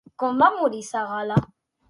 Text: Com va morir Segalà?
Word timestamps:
Com 0.21 0.39
va 0.43 0.47
morir 0.55 0.81
Segalà? 0.89 1.39